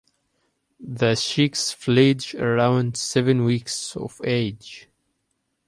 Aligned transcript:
The 0.79 1.13
chicks 1.13 1.71
fledge 1.71 2.33
around 2.33 2.97
seven 2.97 3.45
weeks 3.45 3.95
of 3.95 4.19
age. 4.23 4.89